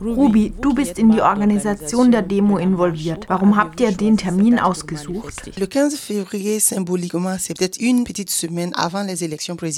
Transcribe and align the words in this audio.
Ruby, 0.00 0.52
du 0.60 0.74
bist 0.74 0.98
in 0.98 1.10
die 1.10 1.20
Organisation 1.20 2.10
der 2.10 2.22
Demo 2.22 2.56
involviert. 2.56 3.26
Warum 3.28 3.56
habt 3.56 3.80
ihr 3.80 3.92
den 3.92 4.16
Termin 4.16 4.58
ausgesucht? 4.58 5.50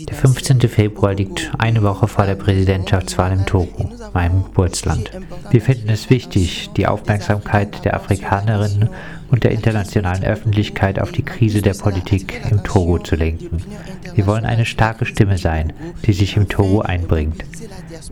Der 0.09 0.17
15. 0.17 0.61
Februar 0.69 1.15
liegt 1.15 1.51
eine 1.59 1.83
Woche 1.83 2.07
vor 2.07 2.27
der 2.27 2.37
Präsidentschaftswahl 2.37 3.33
im 3.33 3.47
Togo, 3.47 3.91
meinem 4.13 4.45
Geburtsland. 4.45 5.11
Wir 5.51 5.61
finden 5.61 5.89
es 5.89 6.09
wichtig, 6.09 6.71
die 6.77 6.87
Aufmerksamkeit 6.87 7.85
der 7.85 7.95
Afrikanerinnen 7.95 8.91
und 9.33 9.45
der 9.45 9.51
internationalen 9.53 10.23
Öffentlichkeit 10.25 11.01
auf 11.01 11.11
die 11.11 11.23
Krise 11.23 11.63
der 11.63 11.73
Politik 11.73 12.43
im 12.51 12.63
Togo 12.63 12.99
zu 12.99 13.17
lenken. 13.17 13.63
Wir 14.15 14.27
wollen 14.27 14.45
eine 14.45 14.67
starke 14.67 15.07
Stimme 15.07 15.39
sein, 15.39 15.73
die 16.05 16.13
sich 16.13 16.37
im 16.37 16.49
Togo 16.49 16.83
einbringt. 16.83 17.43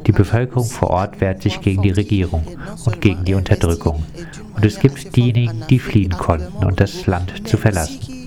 Die 0.06 0.12
Bevölkerung 0.12 0.64
vor 0.64 0.88
Ort 0.90 1.20
wehrt 1.20 1.42
sich 1.42 1.60
gegen 1.60 1.82
die 1.82 1.90
Regierung 2.00 2.44
und 2.84 3.00
gegen 3.00 3.24
die 3.24 3.34
Unterdrückung. 3.34 4.04
Und 4.56 4.64
es 4.64 4.78
gibt 4.80 5.14
diejenigen, 5.16 5.64
die 5.68 5.78
fliehen 5.78 6.12
konnten 6.12 6.64
und 6.64 6.80
das 6.80 7.06
Land 7.06 7.46
zu 7.46 7.56
verlassen. 7.56 8.19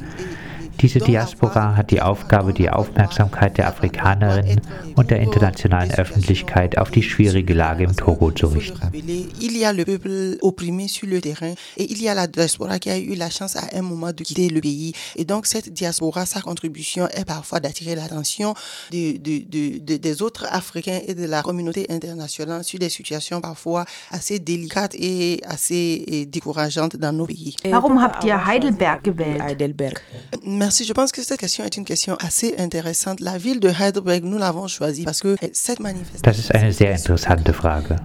Diese 0.84 1.00
Diaspora 1.00 1.78
hat 1.78 1.92
die 1.92 2.02
Aufgabe, 2.02 2.52
die 2.52 2.70
Aufmerksamkeit 2.70 3.58
der 3.58 3.70
Afrikanerinnen 3.70 4.60
und 4.98 5.12
der 5.12 5.22
internationalen 5.22 5.92
Öffentlichkeit 5.92 6.78
auf 6.78 6.92
die 6.92 7.02
schwierige 7.02 7.54
Lage 7.54 7.86
im 7.86 7.96
Togo 7.96 8.32
zu 8.32 8.48
richten. 8.48 8.92
Il 9.40 9.58
y 9.58 9.64
a 9.64 9.72
le 9.72 9.86
peuple 9.86 10.38
opprimé 10.42 10.90
sur 10.90 11.08
le 11.08 11.22
terrain 11.22 11.54
et 11.78 11.90
il 11.90 12.02
y 12.02 12.10
a 12.10 12.14
la 12.14 12.28
diaspora 12.28 12.80
qui 12.80 12.90
a 12.90 12.98
eu 12.98 13.16
la 13.16 13.30
chance 13.30 13.56
à 13.56 13.64
un 13.74 13.82
moment 13.82 14.12
de 14.12 14.26
quitter 14.26 14.50
le 14.50 14.60
pays. 14.60 14.92
Et 15.16 15.24
donc 15.24 15.46
cette 15.46 15.72
diaspora, 15.72 16.26
sa 16.26 16.42
contribution 16.42 17.08
est 17.14 17.24
parfois 17.24 17.62
d'attirer 17.62 17.96
l'attention 17.96 18.54
de, 18.92 19.18
de, 19.18 19.80
de, 19.80 19.96
des 19.96 20.22
autres 20.22 20.46
Africains 20.52 21.00
et 21.08 21.16
de 21.16 21.26
la 21.26 21.44
communauté 21.44 21.86
internationale 21.90 22.66
sur 22.66 22.80
des 22.80 22.90
situations 22.90 23.40
parfois 23.40 23.86
assez 24.12 24.38
délicates 24.40 24.96
et 24.96 25.40
assez 25.48 26.28
décourageantes 26.30 26.98
dans 26.98 27.14
nos 27.14 27.26
pays. 27.26 27.56
Warum 27.72 28.00
habt 28.04 28.26
ihr 28.26 28.36
Heidelberg 28.36 29.00
gewählt? 29.06 29.42
Heidelberg. 29.42 30.02
Merci. 30.46 30.84
Je 30.86 30.94
pense 30.94 31.12
que 31.12 31.22
cette 31.22 31.40
question 31.40 31.64
est 31.64 31.78
une 31.78 31.86
question 31.86 32.16
assez 32.20 32.56
intéressante. 32.58 33.20
La 33.20 33.38
ville 33.38 33.60
de 33.60 33.70
Heidelberg, 33.70 34.24
nous 34.24 34.38
l'avons 34.38 34.68
choisie 34.68 35.04
parce 35.04 35.22
que 35.22 35.36
cette 35.54 35.80
manifestation. 35.80 36.22
Das 36.24 36.38
ist 36.38 36.54
eine 36.54 36.72
sehr 36.72 36.92
interessante 36.92 37.54
Frage. 37.54 37.96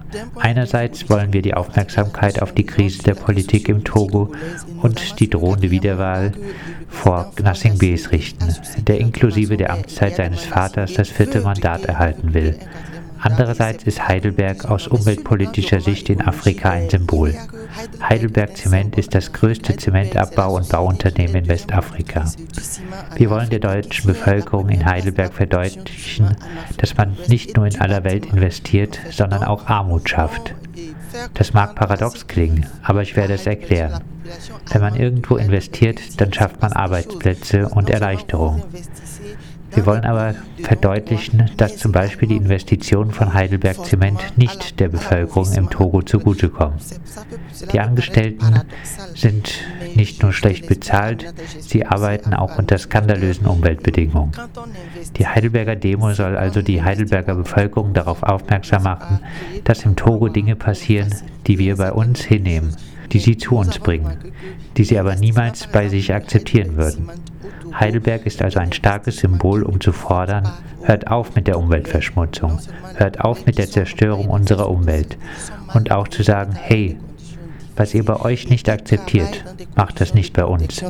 Einerseits 0.41 1.09
wollen 1.09 1.33
wir 1.33 1.43
die 1.43 1.55
Aufmerksamkeit 1.55 2.43
auf 2.43 2.53
die 2.53 2.65
Krise 2.65 3.03
der 3.03 3.15
Politik 3.15 3.69
im 3.69 3.85
Togo 3.85 4.33
und 4.83 5.21
die 5.21 5.29
drohende 5.29 5.71
Wiederwahl 5.71 6.33
vor 6.89 7.33
Gnassingbees 7.37 8.13
richten, 8.13 8.55
der 8.87 8.99
inklusive 8.99 9.57
der 9.57 9.73
Amtszeit 9.73 10.17
seines 10.17 10.45
Vaters 10.45 10.95
das 10.95 11.09
vierte 11.09 11.41
Mandat 11.41 11.85
erhalten 11.85 12.35
will. 12.35 12.59
Andererseits 13.21 13.85
ist 13.85 14.07
Heidelberg 14.07 14.65
aus 14.65 14.87
umweltpolitischer 14.87 15.81
Sicht 15.81 16.09
in 16.09 16.21
Afrika 16.21 16.71
ein 16.71 16.89
Symbol. 16.89 17.35
Heidelberg 18.01 18.57
Zement 18.57 18.97
ist 18.97 19.15
das 19.15 19.33
größte 19.33 19.77
Zementabbau- 19.77 20.57
und 20.57 20.69
Bauunternehmen 20.69 21.37
in 21.37 21.49
Westafrika. 21.49 22.25
Wir 23.17 23.31
wollen 23.31 23.51
der 23.51 23.61
deutschen 23.61 24.07
Bevölkerung 24.07 24.69
in 24.69 24.85
Heidelberg 24.85 25.35
verdeutlichen, 25.35 26.37
dass 26.77 26.97
man 26.97 27.17
nicht 27.29 27.57
nur 27.57 27.67
in 27.67 27.81
aller 27.81 28.05
Welt 28.05 28.27
investiert, 28.27 28.99
sondern 29.11 29.43
auch 29.43 29.67
Armut 29.67 30.09
schafft. 30.09 30.55
Das 31.35 31.53
mag 31.53 31.75
paradox 31.75 32.27
klingen, 32.27 32.67
aber 32.83 33.03
ich 33.03 33.17
werde 33.17 33.35
es 33.35 33.47
erklären. 33.47 34.03
Wenn 34.71 34.81
man 34.81 34.95
irgendwo 34.95 35.37
investiert, 35.37 36.21
dann 36.21 36.33
schafft 36.33 36.61
man 36.61 36.73
Arbeitsplätze 36.73 37.69
und 37.69 37.91
Erleichterung. 37.91 38.63
Wir 39.79 39.87
wollen 39.87 40.05
aber 40.05 40.35
verdeutlichen, 40.61 41.53
dass 41.57 41.77
zum 41.77 41.93
Beispiel 41.93 42.27
die 42.27 42.35
Investitionen 42.35 43.13
von 43.13 43.33
Heidelberg 43.33 43.87
Zement 43.87 44.37
nicht 44.37 44.81
der 44.81 44.89
Bevölkerung 44.89 45.53
im 45.53 45.71
Togo 45.71 46.03
zugutekommen. 46.03 46.81
Die 47.73 47.79
Angestellten 47.79 48.63
sind 49.15 49.53
nicht 49.95 50.21
nur 50.21 50.33
schlecht 50.33 50.67
bezahlt, 50.67 51.33
sie 51.61 51.87
arbeiten 51.87 52.35
auch 52.35 52.59
unter 52.59 52.77
skandalösen 52.77 53.47
Umweltbedingungen. 53.47 54.33
Die 55.17 55.29
Heidelberger 55.29 55.77
Demo 55.77 56.13
soll 56.13 56.37
also 56.37 56.61
die 56.61 56.83
Heidelberger 56.83 57.37
Bevölkerung 57.37 57.95
darauf 57.95 58.25
aufmerksam 58.25 58.83
machen, 58.83 59.21
dass 59.63 59.85
im 59.85 59.95
Togo 59.95 60.29
Dinge 60.29 60.57
passieren, 60.57 61.15
die 61.47 61.61
wir 61.61 61.77
bei 61.77 61.93
uns 61.93 62.21
hinnehmen, 62.23 62.75
die 63.13 63.21
sie 63.21 63.37
zu 63.37 63.55
uns 63.55 63.79
bringen, 63.79 64.19
die 64.77 64.83
sie 64.83 64.99
aber 64.99 65.15
niemals 65.15 65.69
bei 65.69 65.89
sich 65.89 66.13
akzeptieren 66.13 66.77
würden. 66.77 67.09
Heidelberg 67.79 68.27
ist 68.27 68.43
also 68.43 68.59
ein 68.59 68.73
starkes 68.73 69.19
Symbol, 69.19 69.63
um 69.63 69.81
zu 69.81 69.93
fordern, 69.93 70.51
hört 70.83 71.07
auf 71.07 71.35
mit 71.35 71.47
der 71.47 71.59
Umweltverschmutzung, 71.59 72.59
hört 72.97 73.21
auf 73.21 73.47
mit 73.47 73.59
der 73.59 73.71
Zerstörung 73.71 74.29
unserer 74.29 74.69
Umwelt 74.69 75.17
und 75.75 75.93
auch 75.93 76.09
zu 76.09 76.23
sagen, 76.23 76.53
hey, 76.53 76.99
was 77.77 77.95
ihr 77.95 78.05
bei 78.05 78.19
euch 78.21 78.49
nicht 78.49 78.69
akzeptiert, 78.69 79.45
macht 79.77 80.01
das 80.01 80.13
nicht 80.13 80.33
bei 80.33 80.45
uns. 80.45 80.83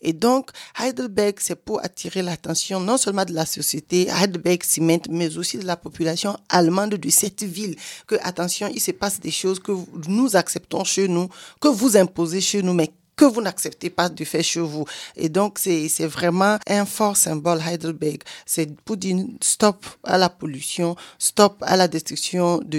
Et 0.00 0.24
donc, 0.24 0.52
Heidelberg, 0.78 1.40
c'est 1.40 1.56
pour 1.56 1.84
attirer 1.84 2.22
l'attention 2.22 2.80
non 2.80 2.96
seulement 2.96 3.26
de 3.26 3.34
la 3.34 3.44
société 3.44 4.08
Heidelberg 4.08 4.64
Cement, 4.64 5.06
mais 5.10 5.36
aussi 5.36 5.58
de 5.58 5.66
la 5.66 5.76
population 5.76 6.38
allemande 6.48 6.94
de 6.94 7.10
cette 7.10 7.42
ville. 7.42 7.76
Que, 8.06 8.16
attention, 8.22 8.68
il 8.72 8.80
se 8.80 8.92
passe 8.92 9.20
des 9.20 9.30
choses 9.30 9.60
que 9.60 9.72
nous 10.08 10.34
acceptons 10.34 10.84
chez 10.84 11.06
nous, 11.06 11.28
que 11.60 11.68
vous 11.68 11.98
imposez 11.98 12.40
chez 12.40 12.62
nous, 12.62 12.72
mais 12.72 12.90
que 13.18 13.24
vous 13.24 13.42
n'acceptez 13.42 13.90
pas 13.90 14.08
de 14.08 14.24
faire 14.24 14.44
chez 14.44 14.60
vous. 14.60 14.84
Et 15.16 15.28
donc, 15.28 15.58
c'est 15.58 16.06
vraiment 16.06 16.56
un 16.68 16.86
fort 16.86 17.16
symbole 17.16 17.60
Heidelberg. 17.60 18.22
C'est 18.46 18.72
pour 18.82 18.96
dire 18.96 19.16
stop 19.40 19.84
à 20.04 20.16
la 20.16 20.28
pollution, 20.28 20.94
stop 21.18 21.56
à 21.62 21.76
la 21.76 21.88
destruction 21.88 22.58
de 22.64 22.78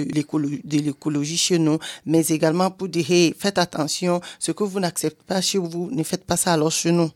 l'écologie 0.80 1.36
chez 1.36 1.58
nous, 1.58 1.78
mais 2.06 2.26
également 2.28 2.70
pour 2.70 2.88
dire, 2.88 3.10
hey, 3.10 3.34
faites 3.38 3.58
attention, 3.58 4.20
ce 4.38 4.52
que 4.52 4.64
vous 4.64 4.80
n'acceptez 4.80 5.22
pas 5.26 5.42
chez 5.42 5.58
vous, 5.58 5.90
ne 5.92 6.02
faites 6.02 6.24
pas 6.24 6.38
ça 6.38 6.54
alors 6.54 6.72
chez 6.72 6.90
nous. 6.90 7.10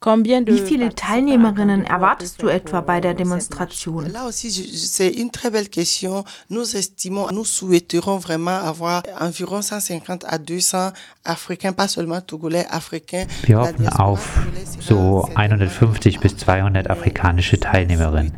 Wie 0.00 0.60
viele 0.60 0.94
Teilnehmerinnen 0.94 1.84
erwartest 1.84 2.40
du 2.40 2.48
etwa 2.48 2.80
bei 2.80 3.00
der 3.00 3.14
Demonstration? 3.14 4.06
Là 4.12 4.28
aussi, 4.28 4.50
c'est 4.50 5.08
une 5.08 5.30
très 5.30 5.50
belle 5.50 5.68
question. 5.68 6.24
Nous 6.50 6.76
estimons, 6.76 7.28
nous 7.32 7.44
souhaiterons 7.44 8.18
vraiment 8.18 8.58
avoir 8.62 9.02
environ 9.18 9.60
150 9.60 10.24
à 10.24 10.38
200 10.38 10.92
Africains, 11.24 11.72
pas 11.72 11.88
seulement 11.88 12.20
Togolais, 12.20 12.66
Africains. 12.70 13.26
Wir 13.44 13.58
hoffen 13.58 13.88
auf 13.88 14.38
so 14.78 15.28
150 15.34 16.20
bis 16.20 16.36
200 16.36 16.88
afrikanische 16.88 17.58
Teilnehmerinnen. 17.58 18.32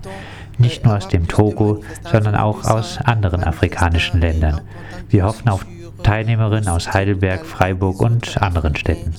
Nicht 0.56 0.84
nur 0.84 0.96
aus 0.96 1.08
dem 1.08 1.28
Togo, 1.28 1.82
sondern 2.10 2.36
auch 2.36 2.64
aus 2.64 2.98
anderen 3.04 3.44
afrikanischen 3.44 4.20
Ländern. 4.20 4.62
Wir 5.10 5.24
hoffen 5.24 5.48
auf 5.48 5.66
Teilnehmerinnen 6.02 6.68
aus 6.68 6.92
Heidelberg, 6.92 7.46
Freiburg 7.46 8.00
und 8.00 8.40
anderen 8.42 8.76
Städten. 8.76 9.14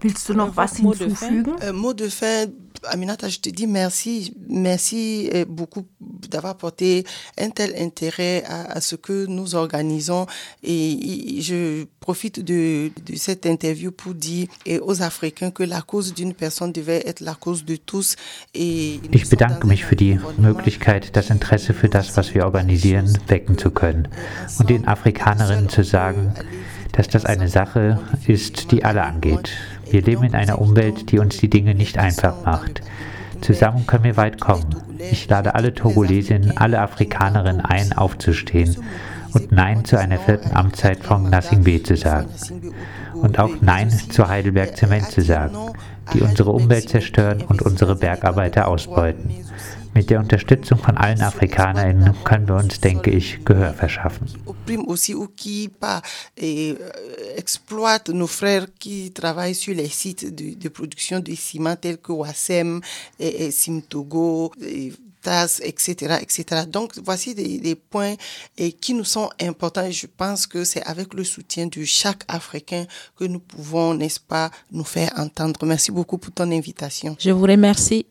Willst 0.00 0.28
du 0.28 0.34
noch 0.34 0.56
was 0.56 0.76
hinzufügen? 0.76 1.56
Euh, 1.62 1.72
mot 1.72 1.94
de 1.94 2.10
fin, 2.10 2.52
Aminata, 2.82 3.28
je 3.28 3.40
te 3.40 3.50
dis 3.50 3.66
merci, 3.66 4.34
merci 4.48 5.30
beaucoup 5.48 5.86
d'avoir 6.28 6.56
porté 6.56 7.04
un 7.38 7.50
tel 7.50 7.74
intérêt 7.78 8.44
à, 8.46 8.72
à, 8.72 8.80
ce 8.80 8.96
que 8.96 9.26
nous 9.26 9.54
organisons 9.54 10.26
et 10.62 11.40
je 11.40 11.84
profite 12.00 12.40
de, 12.40 12.90
de 13.04 13.16
cette 13.16 13.46
interview 13.46 13.90
pour 13.92 14.14
dire 14.14 14.48
aux 14.82 15.02
Africains 15.02 15.50
que 15.50 15.62
la 15.62 15.82
cause 15.82 16.14
d'une 16.14 16.34
personne 16.34 16.72
devait 16.72 17.02
être 17.06 17.20
la 17.20 17.34
cause 17.34 17.64
de 17.64 17.76
tous. 17.76 18.16
Et 18.54 19.00
ich 19.12 19.28
bedanke 19.28 19.66
mich 19.66 19.84
für 19.84 19.96
die 19.96 20.18
Möglichkeit, 20.38 21.16
das 21.16 21.30
Interesse 21.30 21.74
für 21.74 21.88
das, 21.88 22.16
was 22.16 22.34
wir 22.34 22.44
organisieren, 22.44 23.18
wecken 23.28 23.58
zu 23.58 23.70
können 23.70 24.08
und 24.58 24.70
den 24.70 24.86
Afrikanerinnen 24.86 25.68
zu 25.68 25.82
sagen, 25.84 26.32
dass 26.92 27.08
das 27.08 27.24
eine 27.24 27.48
Sache 27.48 28.00
ist, 28.26 28.72
die 28.72 28.84
alle 28.84 29.02
angeht. 29.02 29.50
Wir 29.90 30.02
leben 30.02 30.24
in 30.24 30.34
einer 30.34 30.60
Umwelt, 30.60 31.10
die 31.10 31.18
uns 31.18 31.36
die 31.36 31.50
Dinge 31.50 31.74
nicht 31.74 31.98
einfach 31.98 32.44
macht. 32.44 32.80
Zusammen 33.40 33.86
können 33.86 34.04
wir 34.04 34.16
weit 34.16 34.40
kommen. 34.40 34.64
Ich 34.98 35.28
lade 35.28 35.54
alle 35.54 35.74
Togolesinnen, 35.74 36.56
alle 36.56 36.80
Afrikanerinnen 36.80 37.64
ein, 37.64 37.92
aufzustehen 37.92 38.76
und 39.32 39.52
Nein 39.52 39.84
zu 39.84 39.98
einer 39.98 40.18
vierten 40.18 40.56
Amtszeit 40.56 41.04
von 41.04 41.28
Nothing 41.30 41.62
B 41.64 41.82
zu 41.82 41.96
sagen. 41.96 42.28
Und 43.14 43.38
auch 43.38 43.50
Nein 43.60 43.90
zu 43.90 44.28
Heidelberg 44.28 44.76
Zement 44.76 45.10
zu 45.10 45.20
sagen, 45.20 45.56
die 46.14 46.20
unsere 46.20 46.50
Umwelt 46.50 46.88
zerstören 46.88 47.42
und 47.42 47.62
unsere 47.62 47.96
Bergarbeiter 47.96 48.68
ausbeuten. 48.68 49.30
Mit 49.96 50.10
der 50.10 50.20
Unterstützung 50.20 50.78
von 50.78 50.98
allen 50.98 51.22
AfrikanerInnen 51.22 52.14
können 52.22 52.46
wir 52.46 52.56
uns, 52.56 52.80
denke 52.80 53.10
ich, 53.10 53.42
Gehör 53.46 53.72
verschaffen. 53.72 54.26
aussi 54.86 55.14
ou 55.14 55.28
qui 55.28 55.68
pas 55.68 56.02
exploite 57.36 58.10
nos 58.10 58.26
frères 58.26 58.66
qui 58.78 59.10
travaillent 59.12 59.54
sur 59.54 59.74
les 59.74 59.88
sites 59.88 60.34
de, 60.34 60.54
de 60.54 60.68
production 60.68 61.20
de 61.20 61.34
ciment 61.34 61.76
tels 61.76 61.96
que 61.96 62.12
Wassem 62.12 62.82
et, 63.18 63.46
et 63.46 63.50
Simtogo. 63.50 64.52
Et 64.60 64.92
etc., 65.62 66.18
etc. 66.22 66.62
Donc, 66.68 66.92
voici 67.02 67.34
des, 67.34 67.58
des 67.58 67.74
points 67.74 68.14
et 68.56 68.72
qui 68.72 68.94
nous 68.94 69.04
sont 69.04 69.28
importants 69.40 69.84
et 69.84 69.92
je 69.92 70.06
pense 70.06 70.46
que 70.46 70.64
c'est 70.64 70.82
avec 70.84 71.14
le 71.14 71.24
soutien 71.24 71.66
de 71.66 71.84
chaque 71.84 72.22
Africain 72.28 72.86
que 73.16 73.24
nous 73.24 73.40
pouvons, 73.40 73.94
n'est-ce 73.94 74.20
pas, 74.20 74.50
nous 74.70 74.84
faire 74.84 75.12
entendre. 75.16 75.64
Merci 75.64 75.90
beaucoup 75.90 76.18
pour 76.18 76.32
ton 76.32 76.50
invitation. 76.50 77.16
Je 77.18 77.30
vous 77.30 77.42
remercie. 77.44 78.04